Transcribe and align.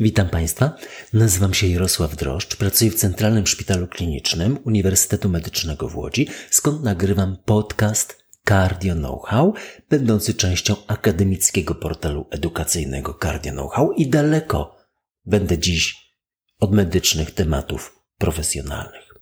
Witam 0.00 0.28
Państwa. 0.28 0.76
Nazywam 1.12 1.54
się 1.54 1.66
Jarosław 1.66 2.16
Droszcz, 2.16 2.56
pracuję 2.56 2.90
w 2.90 2.94
Centralnym 2.94 3.46
Szpitalu 3.46 3.86
Klinicznym 3.86 4.58
Uniwersytetu 4.64 5.28
Medycznego 5.28 5.88
w 5.88 5.96
Łodzi, 5.96 6.28
skąd 6.50 6.82
nagrywam 6.82 7.36
podcast 7.44 8.24
Cardio 8.48 8.94
Know-how, 8.94 9.54
będący 9.90 10.34
częścią 10.34 10.76
akademickiego 10.86 11.74
portalu 11.74 12.26
edukacyjnego 12.30 13.18
Cardio 13.22 13.52
Know-how 13.52 13.92
i 13.92 14.08
daleko 14.08 14.76
będę 15.26 15.58
dziś 15.58 15.96
od 16.60 16.72
medycznych 16.72 17.30
tematów 17.30 17.98
profesjonalnych. 18.18 19.14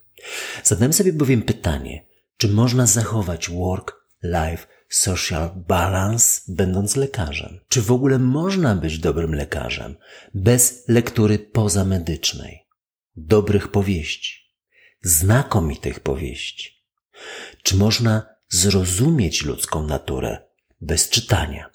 Zadałem 0.64 0.93
sobie 0.93 1.12
bowiem 1.12 1.43
pytanie, 1.43 2.06
czy 2.36 2.48
można 2.48 2.86
zachować 2.86 3.50
work-life 3.50 4.66
social 4.89 5.50
balance, 5.57 6.41
będąc 6.48 6.96
lekarzem? 6.96 7.60
Czy 7.69 7.83
w 7.83 7.92
ogóle 7.92 8.19
można 8.19 8.74
być 8.74 8.98
dobrym 8.98 9.34
lekarzem 9.34 9.97
bez 10.34 10.88
lektury 10.88 11.38
pozamedycznej, 11.38 12.66
dobrych 13.16 13.69
powieści, 13.69 14.55
znakomitych 15.02 16.01
powieści? 16.01 16.70
Czy 17.62 17.77
można 17.77 18.27
zrozumieć 18.48 19.45
ludzką 19.45 19.87
naturę 19.87 20.38
bez 20.80 21.09
czytania? 21.09 21.71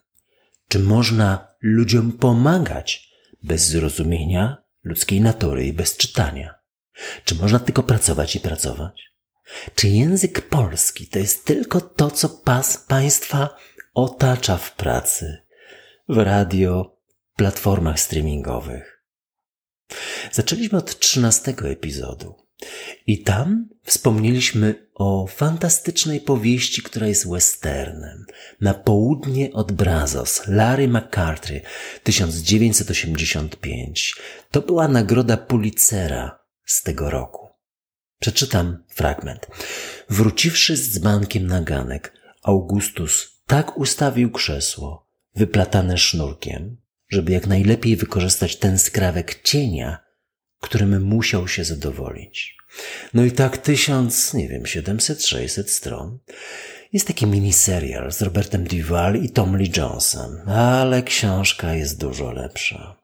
Czy 0.67 0.79
można 0.79 1.47
ludziom 1.61 2.11
pomagać 2.11 3.11
bez 3.43 3.67
zrozumienia 3.67 4.57
ludzkiej 4.83 5.21
natury 5.21 5.65
i 5.65 5.73
bez 5.73 5.97
czytania? 5.97 6.55
Czy 7.25 7.35
można 7.35 7.59
tylko 7.59 7.83
pracować 7.83 8.35
i 8.35 8.39
pracować? 8.39 9.10
Czy 9.75 9.87
język 9.87 10.49
polski 10.49 11.07
to 11.07 11.19
jest 11.19 11.45
tylko 11.45 11.81
to, 11.81 12.11
co 12.11 12.29
pas 12.29 12.77
państwa 12.77 13.55
otacza 13.93 14.57
w 14.57 14.75
pracy, 14.75 15.37
w 16.09 16.17
radio, 16.17 16.97
platformach 17.35 17.99
streamingowych? 17.99 19.03
Zaczęliśmy 20.31 20.77
od 20.77 20.99
trzynastego 20.99 21.69
epizodu 21.69 22.35
i 23.07 23.23
tam 23.23 23.69
wspomnieliśmy 23.83 24.87
o 24.95 25.27
fantastycznej 25.27 26.19
powieści, 26.19 26.81
która 26.81 27.07
jest 27.07 27.29
westernem. 27.29 28.25
Na 28.61 28.73
południe 28.73 29.53
od 29.53 29.71
Brazos, 29.71 30.41
Larry 30.47 30.87
McCarthy, 30.87 31.61
1985. 32.03 34.15
To 34.51 34.61
była 34.61 34.87
nagroda 34.87 35.37
Pulitzera 35.37 36.39
z 36.65 36.83
tego 36.83 37.09
roku. 37.09 37.50
Przeczytam 38.21 38.83
fragment. 38.87 39.47
Wróciwszy 40.09 40.77
z 40.77 40.93
dzbankiem 40.93 41.47
na 41.47 41.61
ganek, 41.61 42.13
Augustus 42.43 43.41
tak 43.47 43.77
ustawił 43.77 44.31
krzesło, 44.31 45.07
wyplatane 45.35 45.97
sznurkiem, 45.97 46.77
żeby 47.09 47.31
jak 47.31 47.47
najlepiej 47.47 47.95
wykorzystać 47.95 48.55
ten 48.55 48.79
skrawek 48.79 49.41
cienia, 49.43 49.97
którym 50.59 51.01
musiał 51.01 51.47
się 51.47 51.63
zadowolić. 51.63 52.55
No 53.13 53.25
i 53.25 53.31
tak 53.31 53.57
tysiąc, 53.57 54.33
nie 54.33 54.47
wiem, 54.47 54.63
700-600 54.63 55.67
stron. 55.67 56.19
Jest 56.93 57.07
taki 57.07 57.27
miniserial 57.27 58.11
z 58.11 58.21
Robertem 58.21 58.63
Duval 58.63 59.15
i 59.15 59.29
Tom 59.29 59.57
Lee 59.57 59.71
Johnson, 59.77 60.49
ale 60.49 61.03
książka 61.03 61.73
jest 61.73 61.99
dużo 61.99 62.31
lepsza. 62.31 62.97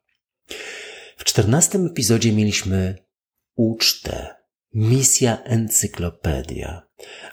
W 1.18 1.23
czternastym 1.23 1.86
epizodzie 1.86 2.34
mieliśmy 2.34 2.95
ucztę 3.56 4.36
Misja 4.73 5.44
Encyklopedia 5.44 6.82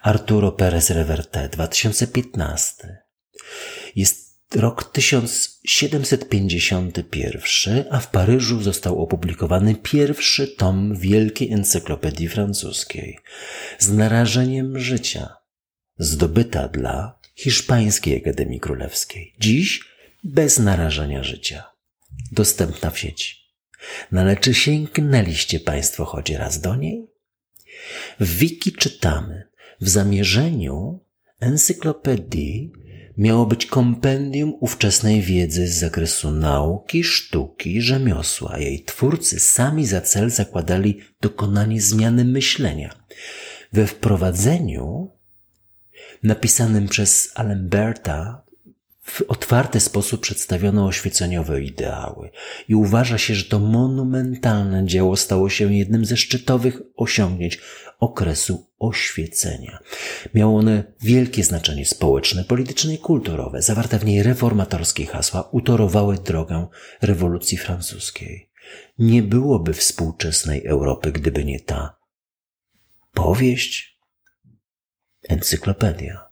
Arturo 0.02 0.52
Perez 0.52 0.90
Reverte 0.90 1.48
2015 1.48 2.98
Jest 3.96 4.38
rok 4.54 4.92
1751, 4.92 7.84
a 7.90 8.00
w 8.00 8.10
Paryżu 8.10 8.62
został 8.62 9.02
opublikowany 9.02 9.74
pierwszy 9.74 10.48
tom 10.48 10.96
Wielkiej 10.96 11.52
Encyklopedii 11.52 12.28
Francuskiej 12.28 13.18
z 13.78 13.90
narażeniem 13.90 14.78
życia, 14.78 15.36
zdobyta 15.98 16.68
dla 16.68 17.18
Hiszpańskiej 17.34 18.16
Akademii 18.16 18.60
Królewskiej. 18.60 19.34
Dziś 19.40 19.80
bez 20.24 20.58
narażenia 20.58 21.22
życia. 21.22 21.64
Dostępna 22.32 22.90
w 22.90 22.98
sieci. 22.98 23.36
No 24.12 24.20
ale 24.20 24.36
czy 24.36 24.54
sięgnęliście 24.54 25.60
Państwo 25.60 26.04
choć 26.04 26.30
raz 26.30 26.60
do 26.60 26.76
niej? 26.76 27.13
W 28.20 28.36
wiki 28.36 28.72
czytamy, 28.72 29.48
w 29.80 29.88
zamierzeniu 29.88 31.00
encyklopedii 31.40 32.72
miało 33.18 33.46
być 33.46 33.66
kompendium 33.66 34.54
ówczesnej 34.60 35.22
wiedzy 35.22 35.68
z 35.68 35.78
zakresu 35.78 36.30
nauki, 36.30 37.04
sztuki, 37.04 37.82
rzemiosła. 37.82 38.58
Jej 38.58 38.84
twórcy 38.84 39.40
sami 39.40 39.86
za 39.86 40.00
cel 40.00 40.30
zakładali 40.30 41.00
dokonanie 41.20 41.80
zmiany 41.80 42.24
myślenia. 42.24 42.94
We 43.72 43.86
wprowadzeniu 43.86 45.10
napisanym 46.22 46.88
przez 46.88 47.32
Alemberta 47.34 48.44
w 49.02 49.22
otwarty 49.28 49.80
sposób 49.80 50.20
przedstawiono 50.20 50.86
oświeceniowe 50.86 51.62
ideały 51.62 52.30
i 52.68 52.74
uważa 52.74 53.18
się, 53.18 53.34
że 53.34 53.44
to 53.44 53.58
monumentalne 53.58 54.86
dzieło 54.86 55.16
stało 55.16 55.50
się 55.50 55.74
jednym 55.74 56.04
ze 56.04 56.16
szczytowych 56.16 56.80
osiągnięć 56.96 57.58
okresu 57.98 58.70
oświecenia. 58.78 59.78
Miało 60.34 60.58
one 60.58 60.84
wielkie 61.02 61.44
znaczenie 61.44 61.86
społeczne, 61.86 62.44
polityczne 62.44 62.94
i 62.94 62.98
kulturowe. 62.98 63.62
Zawarte 63.62 63.98
w 63.98 64.04
niej 64.04 64.22
reformatorskie 64.22 65.06
hasła 65.06 65.48
utorowały 65.52 66.18
drogę 66.18 66.66
rewolucji 67.02 67.58
francuskiej. 67.58 68.50
Nie 68.98 69.22
byłoby 69.22 69.72
współczesnej 69.72 70.66
Europy, 70.66 71.12
gdyby 71.12 71.44
nie 71.44 71.60
ta 71.60 71.96
powieść, 73.12 73.98
encyklopedia. 75.28 76.24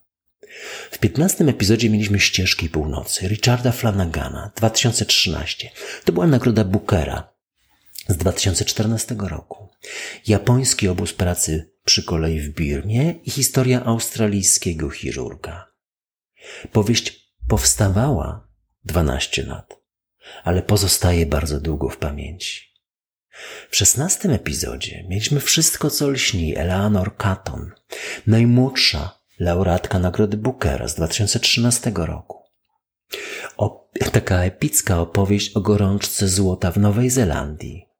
W 0.91 0.97
15 0.97 1.45
epizodzie 1.45 1.89
mieliśmy 1.89 2.19
Ścieżki 2.19 2.69
Północy 2.69 3.27
Richarda 3.27 3.71
Flanagana 3.71 4.51
2013. 4.55 5.69
To 6.05 6.11
była 6.11 6.27
nagroda 6.27 6.63
Bookera 6.63 7.32
z 8.07 8.17
2014 8.17 9.15
roku. 9.19 9.69
Japoński 10.27 10.87
obóz 10.87 11.13
pracy 11.13 11.73
przy 11.85 12.03
kolei 12.03 12.39
w 12.39 12.49
Birmie 12.49 13.11
i 13.23 13.31
historia 13.31 13.85
australijskiego 13.85 14.89
chirurga. 14.89 15.67
Powieść 16.71 17.33
powstawała 17.47 18.47
12 18.85 19.43
lat, 19.43 19.79
ale 20.43 20.61
pozostaje 20.61 21.25
bardzo 21.25 21.59
długo 21.59 21.89
w 21.89 21.97
pamięci. 21.97 22.73
W 23.69 23.75
szesnastym 23.75 24.31
epizodzie 24.31 25.05
mieliśmy 25.09 25.39
wszystko, 25.39 25.89
co 25.89 26.09
lśni 26.09 26.57
Eleanor 26.57 27.17
Catton, 27.17 27.71
najmłodsza 28.27 29.19
laureatka 29.39 29.99
Nagrody 29.99 30.37
Bookera 30.37 30.87
z 30.87 30.95
2013 30.95 31.91
roku. 31.95 32.43
O, 33.57 33.89
taka 34.11 34.43
epicka 34.43 34.99
opowieść 34.99 35.55
o 35.55 35.61
gorączce 35.61 36.27
złota 36.27 36.71
w 36.71 36.77
Nowej 36.77 37.09
Zelandii. 37.09 37.92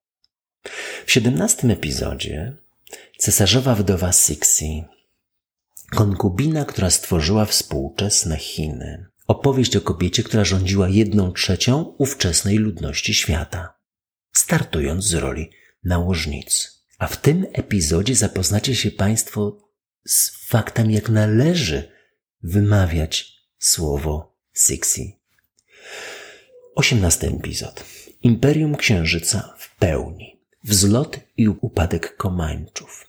W 1.05 1.11
siedemnastym 1.11 1.71
epizodzie 1.71 2.57
cesarzowa 3.17 3.75
wdowa 3.75 4.11
Sixi, 4.11 4.83
konkubina, 5.91 6.65
która 6.65 6.89
stworzyła 6.89 7.45
współczesne 7.45 8.37
Chiny. 8.37 9.05
Opowieść 9.27 9.75
o 9.75 9.81
kobiecie, 9.81 10.23
która 10.23 10.45
rządziła 10.45 10.89
jedną 10.89 11.31
trzecią 11.31 11.83
ówczesnej 11.97 12.57
ludności 12.57 13.13
świata, 13.13 13.73
startując 14.33 15.05
z 15.05 15.13
roli 15.13 15.49
nałożnicy. 15.83 16.67
A 16.97 17.07
w 17.07 17.17
tym 17.17 17.45
epizodzie 17.53 18.15
zapoznacie 18.15 18.75
się 18.75 18.91
Państwo 18.91 19.57
z 20.05 20.47
faktem, 20.47 20.91
jak 20.91 21.09
należy 21.09 21.91
wymawiać 22.43 23.33
słowo 23.59 24.37
Sixi. 24.53 25.19
Osiemnasty 26.75 27.27
epizod. 27.27 27.83
Imperium 28.21 28.75
Księżyca 28.75 29.55
w 29.57 29.75
pełni. 29.75 30.32
Wzlot 30.63 31.19
i 31.37 31.47
upadek 31.47 32.17
Komańczów. 32.17 33.07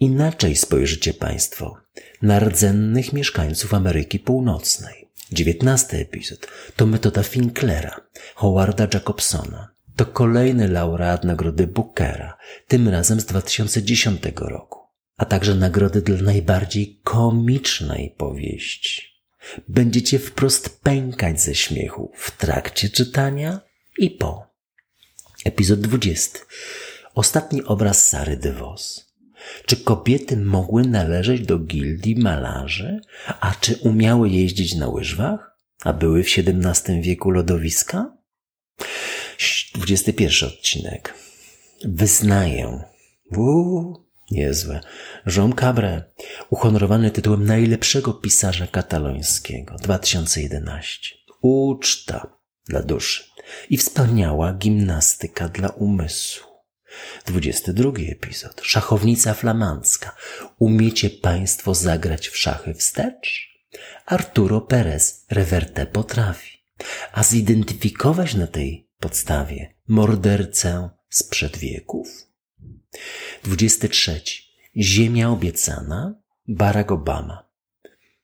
Inaczej 0.00 0.56
spojrzycie 0.56 1.14
Państwo 1.14 1.76
na 2.22 2.40
rdzennych 2.40 3.12
mieszkańców 3.12 3.74
Ameryki 3.74 4.18
Północnej. 4.18 5.08
Dziewiętnasty 5.32 5.96
epizod 5.96 6.46
to 6.76 6.86
metoda 6.86 7.22
Finklera, 7.22 8.00
Howarda 8.34 8.88
Jacobsona. 8.94 9.74
To 9.96 10.06
kolejny 10.06 10.68
laureat 10.68 11.24
nagrody 11.24 11.66
Bookera, 11.66 12.38
tym 12.68 12.88
razem 12.88 13.20
z 13.20 13.24
2010 13.24 14.22
roku 14.36 14.84
a 15.16 15.24
także 15.24 15.54
nagrody 15.54 16.02
dla 16.02 16.22
najbardziej 16.22 17.00
komicznej 17.04 18.14
powieści. 18.16 19.02
Będziecie 19.68 20.18
wprost 20.18 20.80
pękać 20.82 21.40
ze 21.40 21.54
śmiechu 21.54 22.12
w 22.16 22.30
trakcie 22.30 22.88
czytania 22.88 23.60
i 23.98 24.10
po. 24.10 24.53
Epizod 25.44 25.80
20. 25.80 26.38
Ostatni 27.14 27.64
obraz 27.64 28.08
Sary 28.08 28.36
DeVos. 28.36 29.14
Czy 29.66 29.76
kobiety 29.76 30.36
mogły 30.36 30.84
należeć 30.84 31.46
do 31.46 31.58
gildii 31.58 32.16
malarzy? 32.16 33.00
A 33.40 33.54
czy 33.60 33.76
umiały 33.76 34.30
jeździć 34.30 34.74
na 34.74 34.88
łyżwach? 34.88 35.56
A 35.84 35.92
były 35.92 36.24
w 36.24 36.26
XVII 36.26 37.02
wieku 37.02 37.30
lodowiska? 37.30 38.16
21 39.74 40.48
odcinek. 40.48 41.14
Wyznaję. 41.84 42.84
Uuu, 43.36 44.04
niezłe. 44.30 44.80
Jean 45.36 45.52
Cabre, 45.52 46.02
uhonorowany 46.50 47.10
tytułem 47.10 47.44
najlepszego 47.44 48.12
pisarza 48.12 48.66
katalońskiego 48.66 49.76
2011. 49.82 51.14
Uczta 51.42 52.38
dla 52.68 52.82
duszy 52.82 53.33
i 53.70 53.76
wspaniała 53.76 54.52
gimnastyka 54.52 55.48
dla 55.48 55.68
umysłu. 55.68 56.54
22 57.26 57.90
epizod. 58.12 58.60
Szachownica 58.64 59.34
flamandzka. 59.34 60.16
Umiecie 60.58 61.10
Państwo 61.10 61.74
zagrać 61.74 62.28
w 62.28 62.38
szachy 62.38 62.74
wstecz? 62.74 63.54
Arturo 64.06 64.60
Perez 64.60 65.26
rewerte 65.30 65.86
potrafi. 65.86 66.64
A 67.12 67.22
zidentyfikować 67.22 68.34
na 68.34 68.46
tej 68.46 68.88
podstawie 69.00 69.74
mordercę 69.88 70.90
sprzed 71.08 71.56
wieków? 71.56 72.08
23. 73.44 74.20
Ziemia 74.76 75.30
obiecana. 75.30 76.14
Barack 76.48 76.92
Obama. 76.92 77.48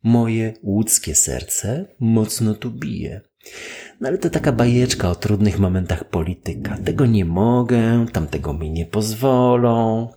Moje 0.02 0.54
łódzkie 0.62 1.14
serce 1.14 1.86
mocno 2.00 2.54
tu 2.54 2.70
bije. 2.70 3.20
No 4.00 4.08
ale 4.08 4.18
to 4.18 4.30
taka 4.30 4.52
bajeczka 4.52 5.10
o 5.10 5.14
trudnych 5.14 5.58
momentach 5.58 6.04
polityka. 6.04 6.78
Tego 6.84 7.06
nie 7.06 7.24
mogę, 7.24 8.06
tamtego 8.12 8.52
mi 8.52 8.70
nie 8.70 8.86
pozwolą. 8.86 10.08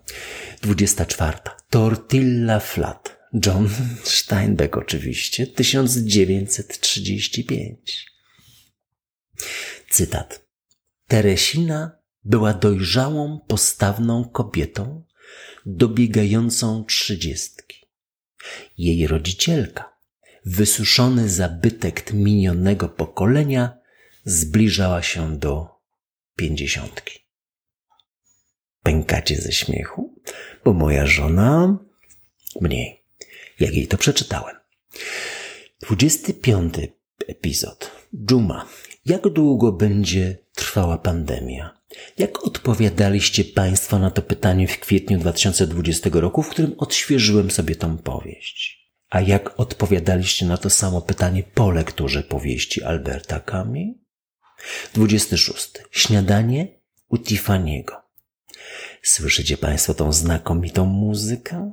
24. 0.61 1.37
Tortilla 1.69 2.59
Flat. 2.59 3.23
John 3.45 3.69
Steinbeck 4.03 4.77
oczywiście, 4.77 5.47
1935. 5.47 8.11
Cytat. 9.89 10.45
Teresina 11.07 11.91
była 12.23 12.53
dojrzałą, 12.53 13.39
postawną 13.47 14.29
kobietą, 14.29 15.03
dobiegającą 15.65 16.85
trzydziestki. 16.85 17.85
Jej 18.77 19.07
rodzicielka, 19.07 19.92
wysuszony 20.45 21.29
zabytek 21.29 22.13
minionego 22.13 22.89
pokolenia, 22.89 23.77
zbliżała 24.25 25.01
się 25.01 25.37
do 25.37 25.67
pięćdziesiątki. 26.35 27.19
Pękacie 28.83 29.35
ze 29.35 29.51
śmiechu, 29.51 30.21
bo 30.65 30.73
moja 30.73 31.05
żona 31.05 31.77
mniej, 32.61 33.03
jak 33.59 33.73
jej 33.73 33.87
to 33.87 33.97
przeczytałem. 33.97 34.55
25 35.81 36.73
epizod. 37.27 37.91
Dżuma. 38.25 38.65
Jak 39.05 39.29
długo 39.29 39.71
będzie 39.71 40.37
trwała 40.55 40.97
pandemia? 40.97 41.77
Jak 42.17 42.43
odpowiadaliście 42.43 43.43
Państwo 43.43 43.99
na 43.99 44.11
to 44.11 44.21
pytanie 44.21 44.67
w 44.67 44.79
kwietniu 44.79 45.19
2020 45.19 46.09
roku, 46.13 46.43
w 46.43 46.49
którym 46.49 46.75
odświeżyłem 46.77 47.51
sobie 47.51 47.75
tą 47.75 47.97
powieść? 47.97 48.82
A 49.13 49.21
jak 49.21 49.59
odpowiadaliście 49.59 50.45
na 50.45 50.57
to 50.57 50.69
samo 50.69 51.01
pytanie 51.01 51.43
po 51.43 51.71
lekturze 51.71 52.23
powieści 52.23 52.83
Alberta 52.83 53.39
Camus? 53.39 53.95
26. 54.93 55.71
Śniadanie 55.91 56.67
u 57.09 57.17
Tiffany'ego. 57.17 57.95
Słyszycie 59.03 59.57
Państwo 59.57 59.93
tą 59.93 60.13
znakomitą 60.13 60.85
muzykę? 60.85 61.71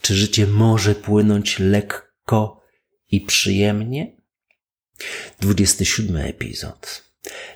Czy 0.00 0.14
życie 0.14 0.46
może 0.46 0.94
płynąć 0.94 1.58
lekko 1.58 2.62
i 3.10 3.20
przyjemnie? 3.20 4.16
27 5.40 6.16
epizod. 6.16 7.04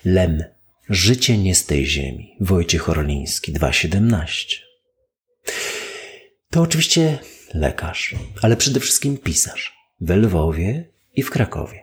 Lem. 0.04 0.44
Życie 0.88 1.38
nie 1.38 1.54
z 1.54 1.66
tej 1.66 1.86
ziemi. 1.86 2.36
Wojciech 2.40 2.88
Orliński 2.88 3.52
2.17. 3.52 4.56
To 6.50 6.62
oczywiście 6.62 7.18
lekarz, 7.54 8.14
ale 8.42 8.56
przede 8.56 8.80
wszystkim 8.80 9.18
pisarz. 9.18 9.80
W 10.00 10.10
Lwowie 10.10 10.84
i 11.14 11.22
w 11.22 11.30
Krakowie. 11.30 11.82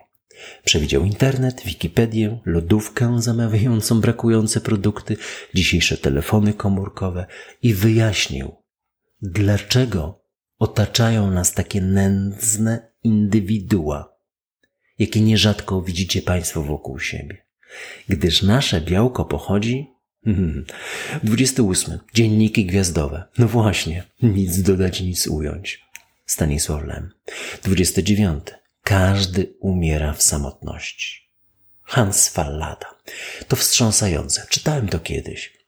Przewidział 0.64 1.04
internet, 1.04 1.62
Wikipedię, 1.64 2.38
lodówkę 2.44 3.22
zamawiającą 3.22 4.00
brakujące 4.00 4.60
produkty, 4.60 5.16
dzisiejsze 5.54 5.96
telefony 5.96 6.54
komórkowe 6.54 7.26
i 7.62 7.74
wyjaśnił, 7.74 8.54
dlaczego 9.22 10.24
otaczają 10.58 11.30
nas 11.30 11.52
takie 11.52 11.80
nędzne 11.80 12.92
indywidua, 13.02 14.18
jakie 14.98 15.20
nierzadko 15.20 15.82
widzicie 15.82 16.22
Państwo 16.22 16.62
wokół 16.62 16.98
siebie. 16.98 17.46
Gdyż 18.08 18.42
nasze 18.42 18.80
białko 18.80 19.24
pochodzi 19.24 19.97
28. 21.22 21.98
Dzienniki 22.14 22.66
gwiazdowe. 22.66 23.24
No 23.38 23.48
właśnie, 23.48 24.04
nic 24.22 24.62
dodać, 24.62 25.00
nic 25.00 25.26
ująć. 25.26 25.84
Stanisław 26.26 26.84
Lem. 26.84 27.10
29. 27.64 28.44
Każdy 28.82 29.54
umiera 29.60 30.12
w 30.12 30.22
samotności. 30.22 31.28
Hans 31.82 32.28
Fallada. 32.28 32.94
To 33.48 33.56
wstrząsające. 33.56 34.46
Czytałem 34.50 34.88
to 34.88 34.98
kiedyś. 35.00 35.58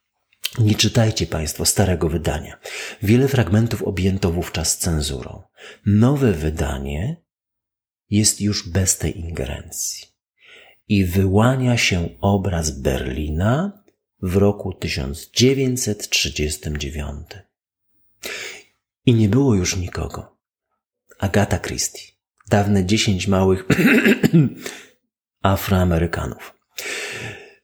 Nie 0.59 0.75
czytajcie 0.75 1.27
Państwo 1.27 1.65
starego 1.65 2.09
wydania. 2.09 2.59
Wiele 3.03 3.29
fragmentów 3.29 3.83
objęto 3.83 4.31
wówczas 4.31 4.79
cenzurą. 4.79 5.43
Nowe 5.87 6.33
wydanie 6.33 7.17
jest 8.11 8.41
już 8.41 8.69
bez 8.69 8.99
tej 8.99 9.19
ingerencji. 9.19 10.07
I 10.89 11.05
wyłania 11.05 11.77
się 11.77 12.09
obraz 12.21 12.71
Berlina 12.71 13.80
w 14.23 14.37
roku 14.37 14.73
1939. 14.73 17.27
I 19.07 19.15
nie 19.15 19.29
było 19.29 19.55
już 19.55 19.77
nikogo. 19.77 20.37
Agata 21.19 21.59
Christie. 21.59 22.03
Dawne 22.49 22.85
dziesięć 22.85 23.29
małych 23.29 23.65
Afroamerykanów. 25.43 26.55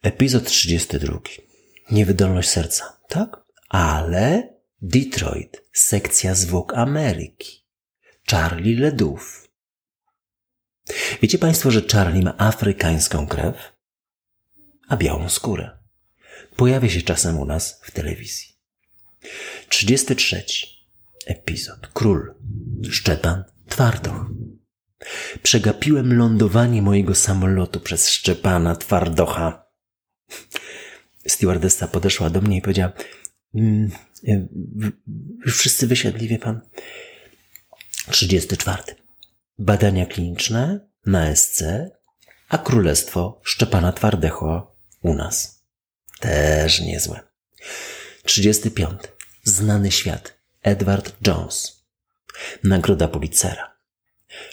Epizod 0.02 0.44
32. 0.44 1.20
Niewydolność 1.90 2.48
serca. 2.48 3.00
Tak? 3.08 3.44
Ale 3.68 4.54
Detroit. 4.82 5.62
Sekcja 5.72 6.34
zwłok 6.34 6.74
Ameryki. 6.74 7.66
Charlie 8.30 8.80
Ledów. 8.80 9.48
Wiecie 11.22 11.38
Państwo, 11.38 11.70
że 11.70 11.82
Charlie 11.92 12.22
ma 12.22 12.34
afrykańską 12.38 13.26
krew, 13.26 13.56
a 14.88 14.96
białą 14.96 15.28
skórę. 15.28 15.75
Pojawia 16.56 16.88
się 16.88 17.02
czasem 17.02 17.38
u 17.38 17.44
nas 17.44 17.80
w 17.82 17.90
telewizji. 17.90 18.56
33. 19.68 20.44
Epizod. 21.26 21.88
Król. 21.94 22.34
Szczepan 22.90 23.44
Twardoch. 23.68 24.26
Przegapiłem 25.42 26.18
lądowanie 26.18 26.82
mojego 26.82 27.14
samolotu 27.14 27.80
przez 27.80 28.10
Szczepana 28.10 28.76
Twardocha. 28.76 29.66
Stewardessa 31.26 31.88
podeszła 31.88 32.30
do 32.30 32.40
mnie 32.40 32.56
i 32.56 32.62
powiedziała, 32.62 32.92
mm, 33.54 33.90
e, 34.28 34.46
wszyscy 35.46 35.86
wysiadli, 35.86 36.28
wie 36.28 36.38
pan. 36.38 36.60
34. 38.10 38.82
Badania 39.58 40.06
kliniczne 40.06 40.88
na 41.06 41.36
SC, 41.36 41.62
a 42.48 42.58
królestwo 42.58 43.40
Szczepana 43.44 43.92
Twardecho 43.92 44.76
u 45.02 45.14
nas. 45.14 45.55
Też 46.20 46.80
niezłe. 46.80 47.20
35. 48.24 49.00
Znany 49.44 49.90
świat. 49.90 50.38
Edward 50.62 51.26
Jones. 51.26 51.86
Nagroda 52.64 53.08
Pulitzera. 53.08 53.76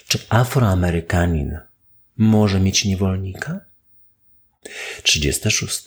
Czy 0.08 0.18
Afroamerykanin 0.28 1.58
może 2.16 2.60
mieć 2.60 2.84
niewolnika? 2.84 3.60
36. 5.02 5.84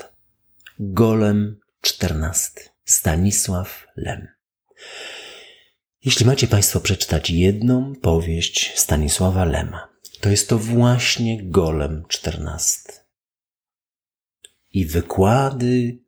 Golem 0.79 1.59
14. 1.81 2.51
Stanisław 2.85 3.87
Lem. 3.95 4.27
Jeśli 6.05 6.25
macie 6.25 6.47
Państwo 6.47 6.79
przeczytać 6.79 7.29
jedną 7.29 7.95
powieść 7.95 8.73
Stanisława 8.75 9.45
Lema, 9.45 9.89
to 10.21 10.29
jest 10.29 10.49
to 10.49 10.57
właśnie 10.57 11.43
Golem 11.43 12.03
14. 12.07 12.79
I 14.71 14.85
wykłady 14.85 15.99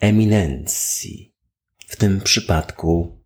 eminencji, 0.00 1.34
w 1.86 1.96
tym 1.96 2.20
przypadku 2.20 3.22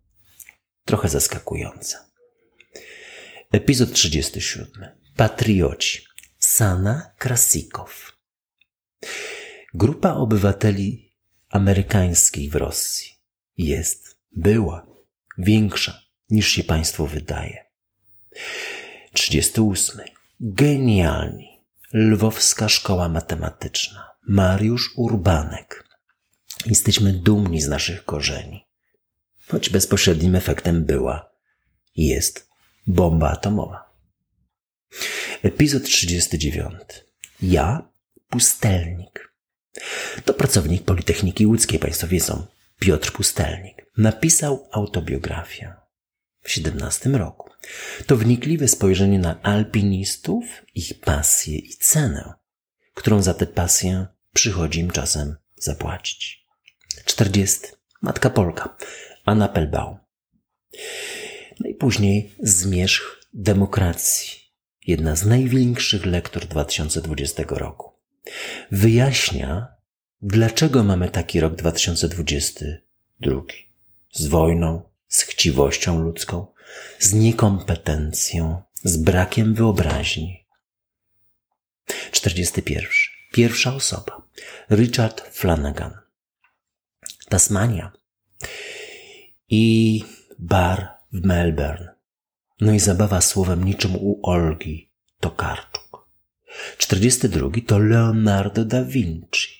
trochę 0.85 1.09
zaskakujące. 1.09 1.97
Epizod 3.51 3.93
37. 3.93 4.67
Patrioci. 5.15 6.05
Sana 6.39 7.11
Krasikow. 7.17 8.17
Grupa 9.73 10.13
obywateli 10.13 11.15
amerykańskich 11.49 12.51
w 12.51 12.55
Rosji 12.55 13.11
jest, 13.57 14.17
była 14.31 14.87
większa 15.37 16.01
niż 16.29 16.47
się 16.47 16.63
Państwu 16.63 17.07
wydaje. 17.07 17.65
38. 19.13 20.05
Genialni. 20.39 21.65
Lwowska 21.93 22.69
Szkoła 22.69 23.09
Matematyczna. 23.09 24.08
Mariusz 24.31 24.93
Urbanek. 24.95 25.85
Jesteśmy 26.65 27.13
dumni 27.13 27.61
z 27.61 27.67
naszych 27.67 28.05
korzeni, 28.05 28.65
choć 29.47 29.69
bezpośrednim 29.69 30.35
efektem 30.35 30.85
była 30.85 31.29
i 31.95 32.07
jest 32.07 32.49
bomba 32.87 33.29
atomowa. 33.29 33.93
Epizod 35.43 35.83
39. 35.83 36.73
Ja, 37.41 37.89
pustelnik. 38.29 39.33
To 40.25 40.33
pracownik 40.33 40.83
Politechniki 40.83 41.47
Łódzkiej, 41.47 41.79
Państwo 41.79 42.07
wiedzą, 42.07 42.45
Piotr 42.79 43.11
Pustelnik. 43.11 43.85
Napisał 43.97 44.69
autobiografię 44.71 45.73
w 46.41 46.51
17 46.51 47.09
roku. 47.09 47.49
To 48.07 48.17
wnikliwe 48.17 48.67
spojrzenie 48.67 49.19
na 49.19 49.41
alpinistów, 49.41 50.45
ich 50.75 50.99
pasję 50.99 51.57
i 51.57 51.69
cenę, 51.69 52.33
którą 52.93 53.21
za 53.21 53.33
tę 53.33 53.45
pasję 53.45 54.07
przychodzi 54.33 54.79
im 54.79 54.91
czasem 54.91 55.35
zapłacić. 55.55 56.45
40. 57.05 57.59
Matka 58.01 58.29
Polka, 58.29 58.77
Anna 59.25 59.47
Pelbał. 59.47 59.97
No 61.59 61.69
i 61.69 61.75
później 61.75 62.35
Zmierzch 62.39 63.27
demokracji. 63.33 64.39
Jedna 64.87 65.15
z 65.15 65.25
największych 65.25 66.05
lektur 66.05 66.45
2020 66.45 67.43
roku. 67.49 67.91
Wyjaśnia, 68.71 69.67
dlaczego 70.21 70.83
mamy 70.83 71.09
taki 71.09 71.39
rok 71.39 71.55
2022. 71.55 73.41
Z 74.11 74.27
wojną, 74.27 74.81
z 75.07 75.21
chciwością 75.21 75.99
ludzką, 75.99 76.47
z 76.99 77.13
niekompetencją, 77.13 78.61
z 78.83 78.97
brakiem 78.97 79.53
wyobraźni. 79.53 80.47
41. 82.11 82.83
Pierwsza 83.31 83.75
osoba. 83.75 84.21
Richard 84.69 85.21
Flanagan. 85.31 85.91
Tasmania. 87.29 87.91
I 89.49 90.03
bar 90.39 90.87
w 91.13 91.25
Melbourne. 91.25 91.95
No 92.61 92.73
i 92.73 92.79
zabawa 92.79 93.21
słowem 93.21 93.63
niczym 93.63 93.95
u 93.95 94.19
Olgi 94.23 94.91
Tokarczuk. 95.19 96.07
42 96.77 97.49
to 97.67 97.79
Leonardo 97.79 98.65
da 98.65 98.83
Vinci. 98.83 99.59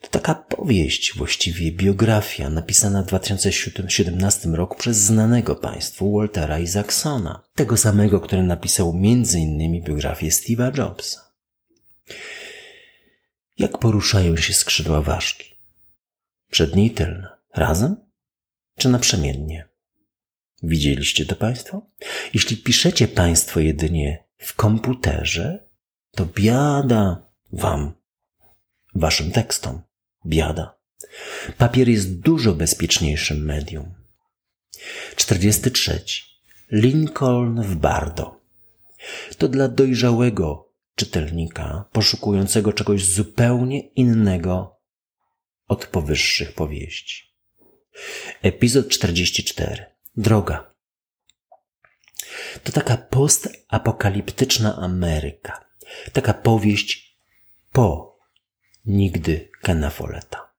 To 0.00 0.08
taka 0.08 0.34
powieść, 0.34 1.16
właściwie 1.16 1.72
biografia, 1.72 2.50
napisana 2.50 3.02
w 3.02 3.06
2017 3.06 4.48
roku 4.48 4.76
przez 4.76 4.96
znanego 4.96 5.56
państwu 5.56 6.12
Waltera 6.12 6.58
Isaacsona, 6.58 7.42
tego 7.54 7.76
samego, 7.76 8.20
który 8.20 8.42
napisał 8.42 8.90
m.in. 8.90 9.82
biografię 9.82 10.28
Steve'a 10.28 10.78
Jobsa. 10.78 11.29
Jak 13.60 13.78
poruszają 13.78 14.36
się 14.36 14.54
skrzydła 14.54 15.00
ważki? 15.00 15.54
Przednie 16.50 16.86
i 16.86 16.90
tylne. 16.90 17.28
Razem? 17.54 17.96
Czy 18.78 18.88
naprzemiennie? 18.88 19.68
Widzieliście 20.62 21.26
to 21.26 21.36
Państwo? 21.36 21.90
Jeśli 22.34 22.56
piszecie 22.56 23.08
Państwo 23.08 23.60
jedynie 23.60 24.24
w 24.38 24.54
komputerze, 24.54 25.68
to 26.10 26.26
biada 26.26 27.32
Wam, 27.52 27.92
Waszym 28.94 29.30
tekstom. 29.30 29.82
Biada. 30.26 30.78
Papier 31.58 31.88
jest 31.88 32.20
dużo 32.20 32.54
bezpieczniejszym 32.54 33.44
medium. 33.44 33.94
43. 35.16 36.04
Lincoln 36.72 37.62
w 37.62 37.76
Bardo. 37.76 38.40
To 39.38 39.48
dla 39.48 39.68
dojrzałego 39.68 40.69
czytelnika, 40.94 41.84
poszukującego 41.92 42.72
czegoś 42.72 43.04
zupełnie 43.04 43.80
innego 43.80 44.80
od 45.68 45.86
powyższych 45.86 46.52
powieści. 46.52 47.24
Epizod 48.42 48.88
44. 48.88 49.86
Droga. 50.16 50.74
To 52.64 52.72
taka 52.72 52.96
postapokaliptyczna 52.96 54.76
Ameryka. 54.76 55.64
Taka 56.12 56.34
powieść 56.34 57.16
po 57.72 58.18
nigdy 58.84 59.50
Kena 59.62 59.90
Folletta. 59.90 60.50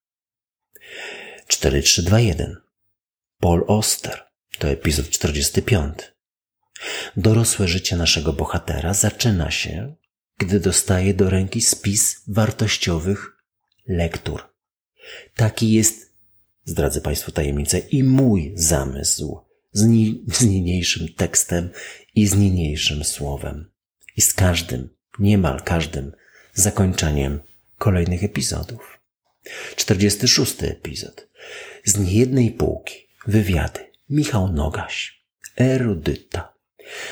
4321. 1.48 2.58
Paul 3.40 3.66
Oster. 3.68 4.24
To 4.60 4.68
epizod 4.68 5.10
45. 5.10 5.98
Dorosłe 7.18 7.68
życie 7.68 7.96
naszego 7.96 8.34
bohatera 8.34 8.94
zaczyna 8.94 9.52
się, 9.52 9.96
gdy 10.42 10.60
dostaje 10.60 11.14
do 11.14 11.30
ręki 11.30 11.62
spis 11.62 12.22
wartościowych 12.28 13.32
lektur. 13.88 14.42
Taki 15.36 15.72
jest, 15.72 16.14
zdradzę 16.66 17.02
Państwu 17.02 17.32
tajemnicę, 17.32 17.80
i 17.80 18.04
mój 18.04 18.54
zamysł 18.56 19.40
z, 19.72 19.86
ni- 19.86 20.24
z 20.38 20.42
niniejszym 20.42 21.08
tekstem 21.14 21.70
i 22.16 22.28
z 22.28 22.36
niniejszym 22.36 23.04
słowem. 23.04 23.72
I 24.18 24.22
z 24.22 24.34
każdym, 24.34 24.90
niemal 25.20 25.62
każdym 25.62 26.12
zakończeniem 26.54 27.40
kolejnych 27.78 28.24
epizodów. 28.24 29.00
46 29.76 30.64
epizod. 30.64 31.28
Z 31.86 31.98
niejednej 31.98 32.52
półki. 32.52 32.96
Wywiady. 33.28 33.80
Michał 34.10 34.54
Nogaś. 34.54 35.26
Erudyta. 35.58 36.54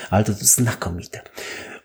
Ale 0.09 0.23
to 0.23 0.33
znakomite. 0.33 1.21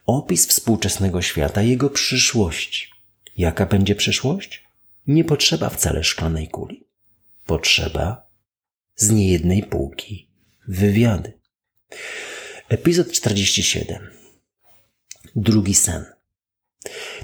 Opis 0.06 0.46
współczesnego 0.46 1.23
świata, 1.23 1.62
jego 1.62 1.90
przyszłości. 1.90 2.88
Jaka 3.37 3.66
będzie 3.66 3.94
przyszłość? 3.94 4.64
Nie 5.06 5.25
potrzeba 5.25 5.70
wcale 5.70 6.04
szklanej 6.04 6.49
kuli. 6.49 6.87
Potrzeba 7.46 8.26
z 8.96 9.11
niejednej 9.11 9.62
półki 9.62 10.28
wywiady. 10.68 11.32
Epizod 12.68 13.12
47. 13.12 14.11
Drugi 15.37 15.75
sen. 15.75 16.04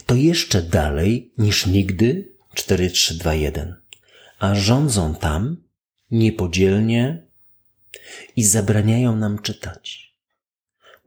To 0.06 0.14
jeszcze 0.14 0.62
dalej 0.62 1.32
niż 1.38 1.66
nigdy 1.66 2.32
4321. 2.54 3.74
A 4.38 4.54
rządzą 4.54 5.14
tam 5.14 5.56
niepodzielnie 6.10 7.22
i 8.36 8.44
zabraniają 8.44 9.16
nam 9.16 9.42
czytać. 9.42 10.09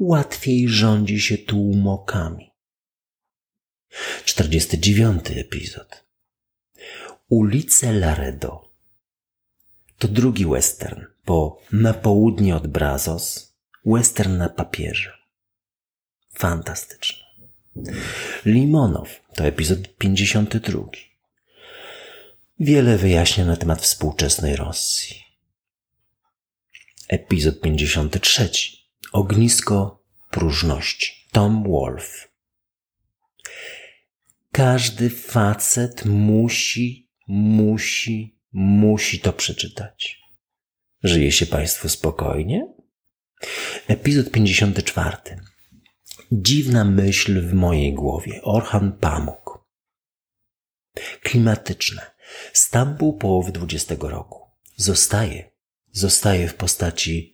Łatwiej 0.05 0.69
rządzi 0.69 1.21
się 1.21 1.37
tłumokami. 1.37 2.51
49 4.25 5.31
epizod. 5.31 6.05
Ulice 7.29 7.93
Laredo. 7.93 8.69
To 9.97 10.07
drugi 10.07 10.45
western 10.45 11.01
po 11.25 11.61
Na 11.71 11.93
południe 11.93 12.55
od 12.55 12.67
Brazos, 12.67 13.53
western 13.85 14.37
na 14.37 14.49
papierze. 14.49 15.17
Fantastyczny. 16.33 17.23
Limonow 18.45 19.21
to 19.35 19.45
epizod 19.45 19.97
52. 19.97 20.81
Wiele 22.59 22.97
wyjaśnia 22.97 23.45
na 23.45 23.55
temat 23.55 23.81
współczesnej 23.81 24.55
Rosji. 24.55 25.23
Epizod 27.07 27.61
53. 27.61 28.49
Ognisko 29.13 30.03
próżności. 30.29 31.27
Tom 31.31 31.63
Wolfe. 31.63 32.27
Każdy 34.51 35.09
facet 35.09 36.05
musi, 36.05 37.11
musi, 37.27 38.39
musi 38.53 39.19
to 39.19 39.33
przeczytać. 39.33 40.19
Żyje 41.03 41.31
się 41.31 41.45
Państwu 41.45 41.89
spokojnie? 41.89 42.73
Epizod 43.87 44.31
54. 44.31 45.17
Dziwna 46.31 46.85
myśl 46.85 47.41
w 47.41 47.53
mojej 47.53 47.93
głowie. 47.93 48.41
Orhan 48.43 48.91
Pamuk. 48.91 49.65
Klimatyczne. 51.21 52.11
Stambuł 52.53 53.17
połowy 53.17 53.51
XX 53.61 54.01
roku. 54.01 54.39
Zostaje. 54.75 55.51
Zostaje 55.91 56.47
w 56.47 56.55
postaci 56.55 57.32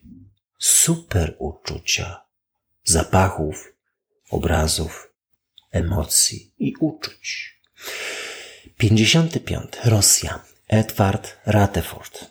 super 0.59 1.35
uczucia. 1.39 2.25
Zapachów, 2.83 3.73
obrazów, 4.29 5.13
emocji 5.71 6.53
i 6.59 6.75
uczuć. 6.79 7.59
55. 8.77 9.73
Rosja. 9.85 10.45
Edward 10.67 11.37
Rateford. 11.45 12.25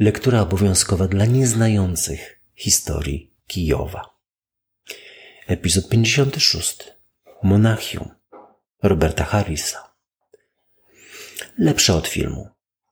Lektura 0.00 0.40
obowiązkowa 0.40 1.08
dla 1.08 1.24
nieznających 1.24 2.40
historii 2.54 3.34
Kijowa. 3.46 4.14
Epizod 5.46 5.88
56. 5.88 6.78
Monachium. 7.42 8.10
Roberta 8.82 9.24
Harrisa. 9.24 9.92
Lepsze 11.58 11.94
od 11.94 12.08
filmu, 12.08 12.48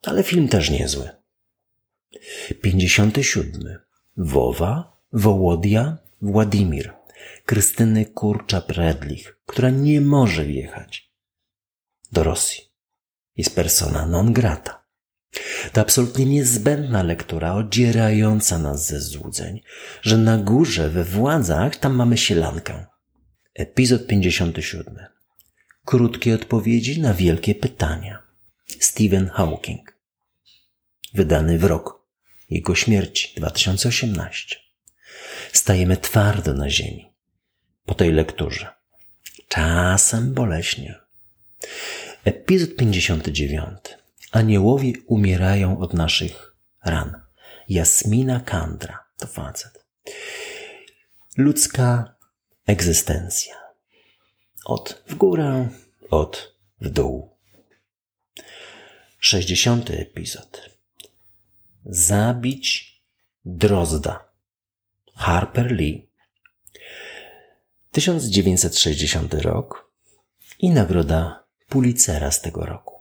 ale 0.06 0.22
film 0.22 0.48
też 0.48 0.70
niezły. 0.70 1.19
57. 2.62 3.78
Wowa, 4.16 4.96
Wołodia, 5.12 5.98
Władimir. 6.22 6.92
Krystyny 7.46 8.04
Kurcza-Predlich, 8.04 9.36
która 9.46 9.70
nie 9.70 10.00
może 10.00 10.44
wjechać. 10.44 11.10
do 12.12 12.22
Rosji. 12.22 12.64
Jest 13.36 13.54
persona 13.54 14.06
non 14.06 14.32
grata. 14.32 14.84
To 15.72 15.80
absolutnie 15.80 16.24
niezbędna 16.24 17.02
lektura, 17.02 17.54
odzierająca 17.54 18.58
nas 18.58 18.86
ze 18.86 19.00
złudzeń, 19.00 19.60
że 20.02 20.18
na 20.18 20.38
górze, 20.38 20.90
we 20.90 21.04
władzach, 21.04 21.76
tam 21.76 21.94
mamy 21.94 22.18
sielankę. 22.18 22.86
Epizod 23.54 24.06
57. 24.06 24.96
Krótkie 25.84 26.34
odpowiedzi 26.34 27.00
na 27.00 27.14
wielkie 27.14 27.54
pytania. 27.54 28.22
Stephen 28.80 29.28
Hawking. 29.28 29.96
Wydany 31.14 31.58
w 31.58 31.64
rok 31.64 31.99
jego 32.50 32.74
śmierci 32.74 33.32
2018. 33.36 34.56
Stajemy 35.52 35.96
twardo 35.96 36.54
na 36.54 36.70
ziemi 36.70 37.12
po 37.84 37.94
tej 37.94 38.12
lekturze. 38.12 38.68
Czasem 39.48 40.34
boleśnie. 40.34 40.94
Epizod 42.24 42.76
59. 42.76 43.78
Aniołowie 44.32 44.92
umierają 45.06 45.78
od 45.78 45.94
naszych 45.94 46.56
ran. 46.84 47.20
Jasmina 47.68 48.40
Kandra 48.40 48.98
to 49.18 49.26
facet. 49.26 49.84
Ludzka 51.36 52.14
egzystencja. 52.66 53.54
Od 54.64 55.02
w 55.06 55.14
górę, 55.14 55.68
od 56.10 56.54
w 56.80 56.88
dół. 56.88 57.36
60. 59.18 59.90
epizod. 59.90 60.79
Zabić 61.86 63.00
Drozda. 63.44 64.28
Harper 65.14 65.72
Lee. 65.72 66.08
1960 67.92 69.34
rok 69.34 69.92
i 70.58 70.70
nagroda 70.70 71.44
Pulitzera 71.68 72.30
z 72.30 72.40
tego 72.40 72.66
roku. 72.66 73.00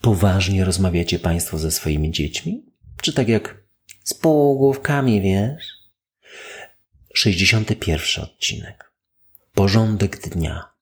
Poważnie 0.00 0.64
rozmawiacie 0.64 1.18
Państwo 1.18 1.58
ze 1.58 1.70
swoimi 1.70 2.10
dziećmi? 2.10 2.62
Czy 3.02 3.12
tak 3.12 3.28
jak 3.28 3.62
z 4.04 4.14
półgłówkami, 4.14 5.20
wiesz? 5.22 5.64
61 7.14 8.24
odcinek. 8.24 8.92
Porządek 9.54 10.28
dnia. 10.28 10.72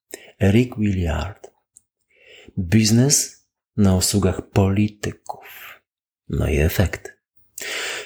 Eric 0.40 0.76
Williard. 0.78 1.50
Biznes 2.58 3.46
na 3.76 3.96
usługach 3.96 4.50
polityków. 4.50 5.75
No 6.28 6.48
i 6.48 6.58
efekt. 6.58 7.16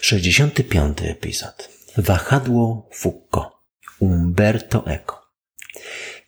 65 0.01 1.03
epizod. 1.03 1.69
Wahadło 1.97 2.89
Foucault. 2.93 3.53
Umberto 4.01 4.87
Eco. 4.87 5.31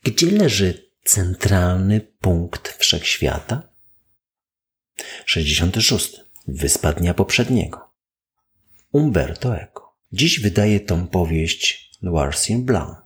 Gdzie 0.03 0.31
leży 0.31 0.91
centralny 1.05 2.01
punkt 2.01 2.69
wszechświata? 2.69 3.69
66. 5.27 6.21
Wyspa 6.49 6.93
dnia 6.93 7.15
poprzedniego. 7.15 7.91
Umberto 8.93 9.57
Eco. 9.57 9.97
Dziś 10.13 10.41
wydaje 10.41 10.81
tą 10.81 11.07
powieść 11.07 11.91
Noircien 12.03 12.65
Blanc. 12.65 12.97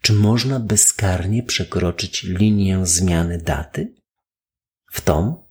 Czy 0.00 0.12
można 0.12 0.60
bezkarnie 0.60 1.42
przekroczyć 1.42 2.22
linię 2.22 2.86
zmiany 2.86 3.38
daty? 3.38 3.94
W 4.92 5.00
tą? 5.00 5.44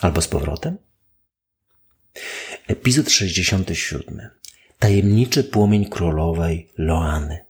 Albo 0.00 0.22
z 0.22 0.28
powrotem? 0.28 0.85
Epizod 2.66 3.10
67. 3.10 4.30
Tajemniczy 4.78 5.44
płomień 5.44 5.90
królowej 5.90 6.72
Loany. 6.78 7.44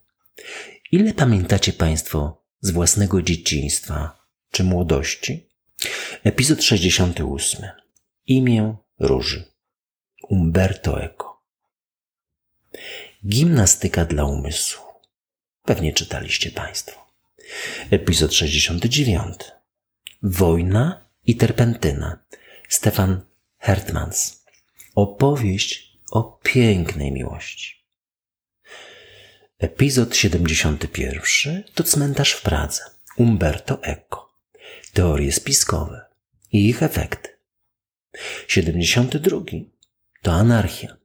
Ile 0.93 1.15
pamiętacie 1.15 1.73
Państwo 1.73 2.43
z 2.61 2.71
własnego 2.71 3.23
dzieciństwa 3.23 4.27
czy 4.51 4.65
młodości? 4.65 5.47
Epizod 6.25 6.65
68. 6.65 7.63
Imię 8.27 8.77
Róży. 8.99 9.45
Umberto 10.29 11.03
Eco. 11.03 11.43
Gimnastyka 13.27 14.05
dla 14.05 14.25
umysłu. 14.25 14.85
Pewnie 15.65 15.93
czytaliście 15.93 16.51
Państwo. 16.51 17.07
Epizod 17.91 18.35
69. 18.35 19.35
Wojna 20.23 21.05
i 21.25 21.37
terpentyna. 21.37 22.19
Stefan 22.69 23.21
Hertmans. 23.59 24.46
Opowieść 24.97 25.99
o 26.11 26.41
pięknej 26.43 27.13
miłości. 27.13 27.87
Epizod 29.59 30.17
71 30.17 31.63
to 31.75 31.85
cmentarz 31.85 32.33
w 32.33 32.43
Pradze. 32.43 32.83
Umberto 33.17 33.83
Eco. 33.83 34.35
Teorie 34.93 35.33
spiskowe 35.33 36.05
i 36.53 36.69
ich 36.69 36.83
efekty. 36.83 37.29
72 38.49 39.41
to 40.23 40.33
anarchia. 40.33 40.97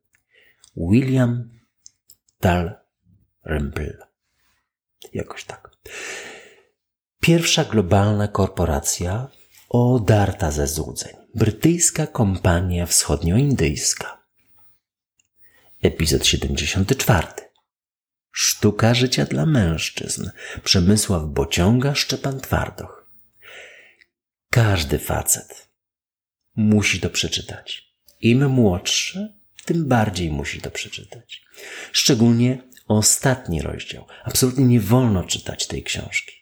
William 0.78 1.50
Dalrymple. 2.42 3.98
Jakoś 5.14 5.44
tak. 5.44 5.72
Pierwsza 7.20 7.64
globalna 7.64 8.28
korporacja 8.28 9.28
odarta 9.70 10.52
ze 10.52 10.68
złudzeń. 10.68 11.21
Brytyjska 11.36 12.08
kompania 12.08 12.86
wschodnioindyjska. 12.86 14.24
Epizod 15.82 16.26
74. 16.26 17.28
Sztuka 18.32 18.94
życia 18.94 19.26
dla 19.26 19.46
mężczyzn. 19.46 20.30
Przemysław 20.64 21.24
Bociąga, 21.26 21.96
Szczepan 21.96 22.40
Twardoch. 22.40 23.12
Każdy 24.50 25.00
facet 25.00 25.70
musi 26.56 27.00
to 27.00 27.10
przeczytać. 27.10 27.94
Im 28.22 28.50
młodszy, 28.50 29.34
tym 29.66 29.88
bardziej 29.88 30.32
musi 30.32 30.62
to 30.62 30.72
przeczytać. 30.72 31.42
Szczególnie 31.92 32.64
ostatni 32.88 33.62
rozdział. 33.62 34.06
Absolutnie 34.24 34.66
nie 34.66 34.80
wolno 34.80 35.24
czytać 35.24 35.68
tej 35.68 35.84
książki 35.84 36.36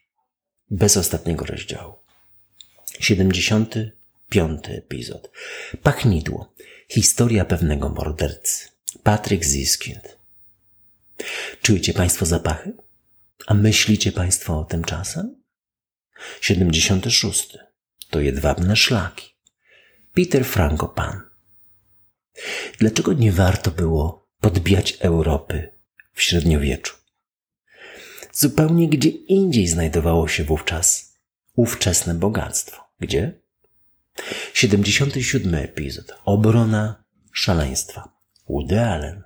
bez 0.71 0.97
ostatniego 0.97 1.45
rozdziału. 1.45 1.95
75 4.33 4.77
epizod. 4.77 5.31
Pachnidło. 5.83 6.53
Historia 6.89 7.45
pewnego 7.45 7.89
mordercy. 7.89 8.67
Patryk 9.03 9.45
Ziskind. 9.45 10.17
Czujecie 11.61 11.93
Państwo 11.93 12.25
zapachy? 12.25 12.73
A 13.47 13.53
myślicie 13.53 14.11
Państwo 14.11 14.59
o 14.59 14.63
tym 14.63 14.83
czasem? 14.83 15.35
76. 16.41 17.57
To 18.09 18.19
jedwabne 18.19 18.75
szlaki. 18.75 19.35
Peter 20.13 20.45
Frankopan. 20.45 21.21
Dlaczego 22.79 23.13
nie 23.13 23.31
warto 23.31 23.71
było 23.71 24.29
podbijać 24.39 24.97
Europy 24.99 25.73
w 26.13 26.21
średniowieczu? 26.21 26.95
Zupełnie 28.31 28.89
gdzie 28.89 29.09
indziej 29.09 29.67
znajdowało 29.67 30.27
się 30.27 30.43
wówczas 30.43 31.13
ówczesne 31.55 32.13
bogactwo. 32.13 32.83
Gdzie? 32.99 33.38
77 34.53 35.55
epizod. 35.55 36.15
Obrona 36.25 37.03
szaleństwa. 37.32 38.10
Woody 38.49 38.82
Allen. 38.82 39.23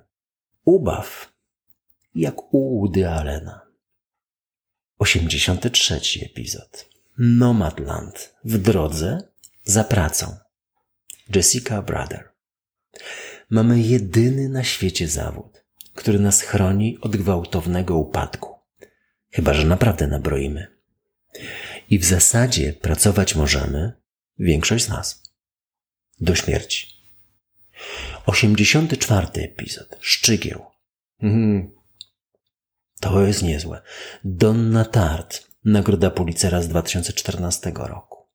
Ubaw. 0.64 1.32
Jak 2.14 2.54
u 2.54 2.80
Woody 2.80 3.08
Allena. 3.08 3.60
83 4.98 6.00
epizod. 6.22 6.88
Nomadland. 7.18 8.34
W 8.44 8.58
drodze 8.58 9.18
za 9.62 9.84
pracą. 9.84 10.36
Jessica 11.34 11.82
Brother. 11.82 12.32
Mamy 13.50 13.80
jedyny 13.80 14.48
na 14.48 14.64
świecie 14.64 15.08
zawód, 15.08 15.64
który 15.94 16.18
nas 16.18 16.40
chroni 16.40 16.98
od 17.00 17.16
gwałtownego 17.16 17.96
upadku. 17.96 18.54
Chyba, 19.30 19.54
że 19.54 19.66
naprawdę 19.66 20.06
nabroimy. 20.06 20.66
I 21.90 21.98
w 21.98 22.04
zasadzie 22.04 22.72
pracować 22.72 23.34
możemy, 23.34 23.92
większość 24.38 24.84
z 24.84 24.88
nas, 24.88 25.22
do 26.20 26.34
śmierci. 26.34 26.94
84 28.26 29.26
epizod. 29.34 29.96
Szczygieł. 30.00 30.64
Mhm. 31.22 31.70
To 33.00 33.22
jest 33.26 33.42
niezłe. 33.42 33.82
Donna 34.24 34.84
Tart. 34.84 35.54
Nagroda 35.64 36.10
Pulitzera 36.10 36.62
z 36.62 36.68
2014 36.68 37.72
roku. 37.74 38.28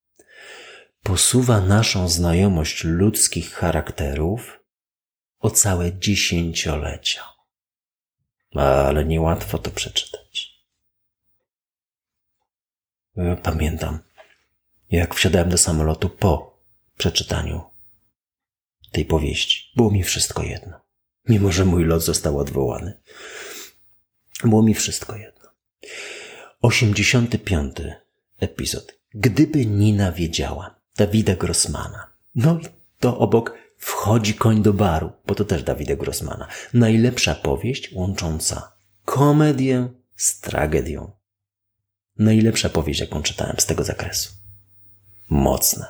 Posuwa 1.04 1.62
naszą 1.62 2.10
znajomość 2.10 2.84
ludzkich 2.84 3.54
charakterów 3.54 4.60
o 5.40 5.52
całe 5.52 6.00
dziesięciolecia. 6.00 7.24
Ale 8.56 9.06
niełatwo 9.06 9.58
to 9.58 9.72
przeczytać. 9.72 10.50
Pamiętam, 13.44 14.00
jak 14.90 15.16
wsiadałem 15.16 15.50
do 15.50 15.58
samolotu 15.58 16.10
po 16.10 16.60
przeczytaniu 16.98 17.62
tej 18.92 19.06
powieści. 19.06 19.72
Było 19.76 19.92
mi 19.92 20.04
wszystko 20.04 20.44
jedno. 20.44 20.80
Mimo, 21.30 21.52
że 21.52 21.66
mój 21.66 21.86
lot 21.86 22.04
został 22.04 22.38
odwołany. 22.38 23.02
Było 24.44 24.64
mi 24.64 24.74
wszystko 24.74 25.16
jedno. 25.16 25.50
85. 26.62 27.76
epizod. 28.40 29.00
Gdyby 29.14 29.66
Nina 29.66 30.12
wiedziała, 30.12 30.80
Dawida 30.98 31.36
Grossmana. 31.36 32.14
No 32.36 32.60
i 32.60 32.66
to 33.00 33.18
obok 33.18 33.58
wchodzi 33.78 34.34
koń 34.34 34.62
do 34.62 34.74
baru, 34.74 35.12
bo 35.26 35.36
to 35.36 35.46
też 35.46 35.64
Dawida 35.64 35.96
Grossmana. 35.96 36.48
Najlepsza 36.74 37.36
powieść 37.36 37.94
łącząca 37.94 38.72
komedię 39.06 39.90
z 40.16 40.40
tragedią. 40.40 41.12
Najlepsza 42.18 42.70
powieść, 42.70 43.00
jaką 43.00 43.22
czytałem 43.22 43.56
z 43.60 43.66
tego 43.66 43.84
zakresu. 43.84 44.39
Mocne. 45.30 45.86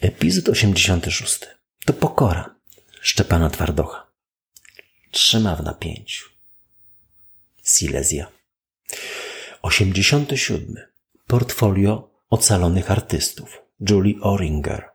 Epizod 0.00 0.48
86. 0.48 1.40
To 1.84 1.92
pokora 1.92 2.54
Szczepana 3.00 3.50
Twardocha. 3.50 4.06
Trzyma 5.10 5.56
w 5.56 5.62
napięciu. 5.62 6.28
Silesia. 7.62 8.26
87. 9.62 10.76
Portfolio 11.26 12.10
ocalonych 12.30 12.90
artystów. 12.90 13.62
Julie 13.90 14.20
Oringer. 14.20 14.88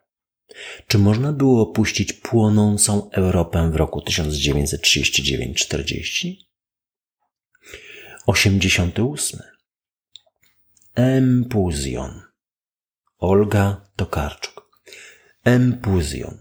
Czy 0.87 0.97
można 0.97 1.33
było 1.33 1.61
opuścić 1.61 2.13
płonącą 2.13 3.11
Europę 3.11 3.71
w 3.71 3.75
roku 3.75 3.99
1939-40? 3.99 6.35
88. 8.25 9.39
Empuzjon. 10.95 12.28
Olga 13.19 13.81
Tokarczuk. 13.95 14.69
Empuzjon. 15.43 16.37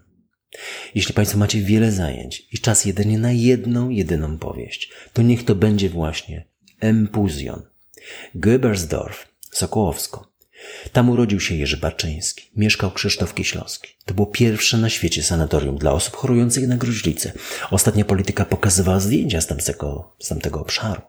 Jeśli 0.95 1.15
Państwo 1.15 1.39
macie 1.39 1.61
wiele 1.61 1.93
zajęć 1.93 2.49
i 2.53 2.59
czas 2.59 2.85
jedynie 2.85 3.19
na 3.19 3.33
jedną, 3.33 3.89
jedyną 3.89 4.39
powieść, 4.39 4.91
to 5.13 5.23
niech 5.23 5.45
to 5.45 5.55
będzie 5.55 5.91
właśnie 5.91 6.45
Empuzjon. 6.81 7.63
Göbersdorf, 8.35 9.27
Sokołowsko. 9.53 10.33
Tam 10.93 11.11
urodził 11.11 11.41
się 11.41 11.55
Jerzy 11.55 11.77
Barczyński. 11.77 12.51
Mieszkał 12.57 12.91
Krzysztof 12.91 13.35
Kieślowski. 13.35 13.95
To 14.05 14.15
było 14.15 14.27
pierwsze 14.27 14.79
na 14.79 14.91
świecie 14.91 15.23
sanatorium 15.23 15.79
dla 15.79 15.93
osób 15.93 16.17
chorujących 16.17 16.69
na 16.69 16.77
gruźlicę. 16.77 17.33
Ostatnia 17.71 18.05
polityka 18.05 18.45
pokazywała 18.45 19.01
zdjęcia 19.01 19.41
z 19.41 19.47
tamtego, 19.47 20.17
z 20.19 20.29
tamtego 20.29 20.61
obszaru. 20.61 21.03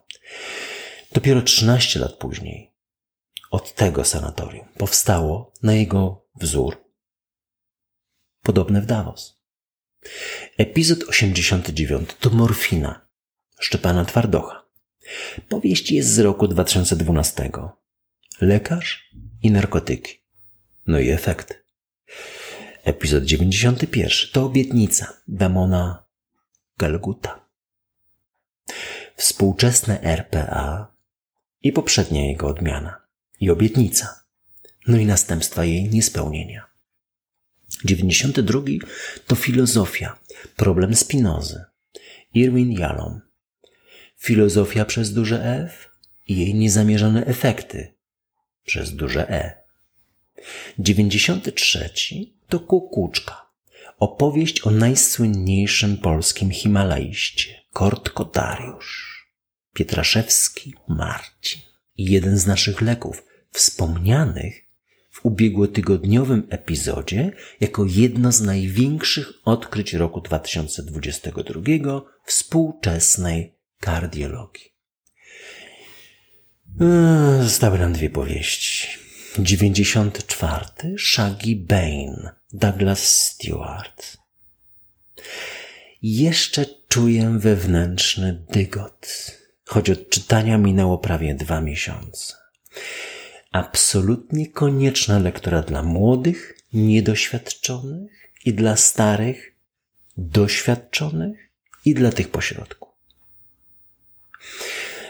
Dopiero 1.12 1.42
13 1.42 2.00
lat 2.00 2.12
później 2.12 2.69
od 3.50 3.74
tego 3.74 4.04
sanatorium 4.04 4.66
powstało 4.76 5.52
na 5.62 5.72
jego 5.72 6.26
wzór 6.34 6.76
podobne 8.42 8.80
w 8.80 8.86
Davos. 8.86 9.40
Epizod 10.58 11.02
89 11.02 12.10
to 12.20 12.30
Morfina 12.30 13.10
Szczepana 13.58 14.04
Twardocha. 14.04 14.64
Powieść 15.48 15.92
jest 15.92 16.08
z 16.08 16.18
roku 16.18 16.48
2012. 16.48 17.50
Lekarz 18.40 19.10
i 19.42 19.50
narkotyki. 19.50 20.20
No 20.86 20.98
i 20.98 21.10
efekt. 21.10 21.64
Epizod 22.84 23.24
91 23.24 24.10
to 24.32 24.44
Obietnica 24.44 25.12
Damona 25.28 26.04
Galguta. 26.78 27.46
Współczesne 29.16 30.00
RPA 30.02 30.94
i 31.62 31.72
poprzednia 31.72 32.26
jego 32.26 32.46
odmiana 32.46 32.99
i 33.40 33.50
obietnica, 33.50 34.24
no 34.86 34.98
i 34.98 35.06
następstwa 35.06 35.64
jej 35.64 35.90
niespełnienia. 35.90 36.70
92 37.84 38.60
to 39.26 39.36
filozofia, 39.36 40.18
problem 40.56 40.96
Spinozy, 40.96 41.64
Irwin 42.34 42.72
Yalom. 42.72 43.20
Filozofia 44.18 44.84
przez 44.84 45.12
duże 45.12 45.44
F 45.44 45.90
i 46.28 46.36
jej 46.36 46.54
niezamierzone 46.54 47.26
efekty 47.26 47.94
przez 48.64 48.96
duże 48.96 49.30
E. 49.30 49.62
93 50.78 51.90
to 52.48 52.60
Kukuczka, 52.60 53.50
opowieść 53.98 54.66
o 54.66 54.70
najsłynniejszym 54.70 55.98
polskim 55.98 56.50
himalaiście, 56.50 57.54
Kortkotariusz, 57.72 59.26
Pietraszewski 59.74 60.74
Marcin. 60.88 61.62
I 61.96 62.04
jeden 62.04 62.38
z 62.38 62.46
naszych 62.46 62.80
leków, 62.80 63.22
wspomnianych 63.52 64.70
w 65.10 65.26
ubiegłotygodniowym 65.26 66.46
epizodzie 66.50 67.32
jako 67.60 67.84
jedno 67.84 68.32
z 68.32 68.40
największych 68.40 69.32
odkryć 69.44 69.92
roku 69.92 70.20
2022 70.20 72.02
współczesnej 72.24 73.54
kardiologii. 73.80 74.74
Eee, 76.80 77.42
zostały 77.42 77.78
nam 77.78 77.92
dwie 77.92 78.10
powieści. 78.10 78.88
94. 79.38 80.64
Shaggy 80.98 81.56
Bane, 81.56 82.34
Douglas 82.52 83.02
Stewart. 83.02 84.16
Jeszcze 86.02 86.66
czuję 86.88 87.36
wewnętrzny 87.38 88.44
dygot, 88.52 89.06
choć 89.64 89.90
od 89.90 90.10
czytania 90.10 90.58
minęło 90.58 90.98
prawie 90.98 91.34
dwa 91.34 91.60
miesiące 91.60 92.34
absolutnie 93.50 94.46
konieczna 94.46 95.18
lektura 95.18 95.62
dla 95.62 95.82
młodych, 95.82 96.58
niedoświadczonych 96.72 98.30
i 98.44 98.54
dla 98.54 98.76
starych, 98.76 99.56
doświadczonych 100.16 101.50
i 101.84 101.94
dla 101.94 102.12
tych 102.12 102.28
pośrodku. 102.28 102.88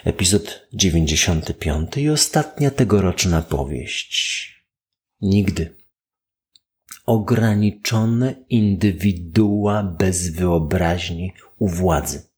Epizod 0.04 0.66
95 0.72 1.96
i 1.96 2.10
ostatnia 2.10 2.70
tegoroczna 2.70 3.42
powieść. 3.42 4.50
Nigdy. 5.20 5.76
Ograniczone 7.06 8.34
indywidua 8.48 9.82
bez 9.82 10.30
wyobraźni 10.30 11.32
u 11.58 11.68
władzy. 11.68 12.29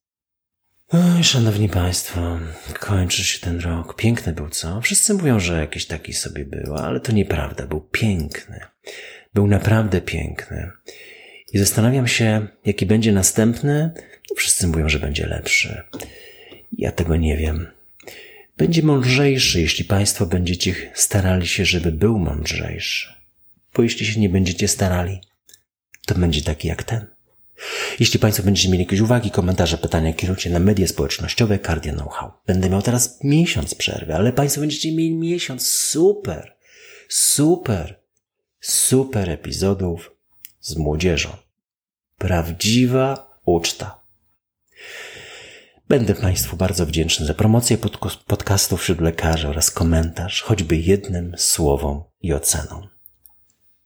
Oj, 0.94 1.24
szanowni 1.24 1.68
Państwo, 1.68 2.38
kończy 2.80 3.24
się 3.24 3.40
ten 3.40 3.60
rok. 3.60 3.96
Piękny 3.96 4.32
był, 4.32 4.48
co? 4.48 4.80
Wszyscy 4.80 5.14
mówią, 5.14 5.40
że 5.40 5.60
jakiś 5.60 5.86
taki 5.86 6.12
sobie 6.12 6.44
był, 6.44 6.74
ale 6.74 7.00
to 7.00 7.12
nieprawda. 7.12 7.66
Był 7.66 7.80
piękny. 7.80 8.60
Był 9.34 9.46
naprawdę 9.46 10.00
piękny. 10.00 10.70
I 11.52 11.58
zastanawiam 11.58 12.08
się, 12.08 12.46
jaki 12.64 12.86
będzie 12.86 13.12
następny. 13.12 13.90
No, 14.30 14.36
wszyscy 14.36 14.66
mówią, 14.66 14.88
że 14.88 14.98
będzie 14.98 15.26
lepszy. 15.26 15.82
Ja 16.72 16.92
tego 16.92 17.16
nie 17.16 17.36
wiem. 17.36 17.66
Będzie 18.56 18.82
mądrzejszy, 18.82 19.60
jeśli 19.60 19.84
Państwo 19.84 20.26
będziecie 20.26 20.74
starali 20.94 21.46
się, 21.46 21.64
żeby 21.64 21.92
był 21.92 22.18
mądrzejszy. 22.18 23.14
Bo 23.74 23.82
jeśli 23.82 24.06
się 24.06 24.20
nie 24.20 24.28
będziecie 24.28 24.68
starali, 24.68 25.20
to 26.06 26.14
będzie 26.14 26.42
taki 26.42 26.68
jak 26.68 26.82
ten. 26.82 27.06
Jeśli 28.00 28.20
Państwo 28.20 28.44
będziecie 28.44 28.68
mieli 28.68 28.84
jakieś 28.84 29.00
uwagi, 29.00 29.30
komentarze, 29.30 29.78
pytania, 29.78 30.12
kierujcie 30.12 30.50
na 30.50 30.58
media 30.58 30.88
społecznościowe 30.88 31.58
Cardia 31.58 31.92
Know-how. 31.92 32.30
Będę 32.46 32.70
miał 32.70 32.82
teraz 32.82 33.18
miesiąc 33.24 33.74
przerwy, 33.74 34.14
ale 34.14 34.32
Państwo 34.32 34.60
będziecie 34.60 34.92
mieli 34.92 35.14
miesiąc 35.14 35.66
super, 35.66 36.56
super, 37.08 38.00
super 38.60 39.30
epizodów 39.30 40.16
z 40.60 40.76
młodzieżą. 40.76 41.28
Prawdziwa 42.18 43.38
uczta. 43.44 44.02
Będę 45.88 46.14
Państwu 46.14 46.56
bardzo 46.56 46.86
wdzięczny 46.86 47.26
za 47.26 47.34
promocję 47.34 47.78
podcastów 48.26 48.80
wśród 48.80 49.00
lekarzy 49.00 49.48
oraz 49.48 49.70
komentarz, 49.70 50.42
choćby 50.42 50.76
jednym 50.76 51.34
słowem 51.36 52.00
i 52.20 52.32
oceną. 52.32 52.88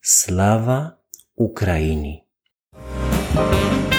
Slawa 0.01 0.97
Ukraini! 1.35 2.26
Thank 3.33 3.91
you. 3.91 3.96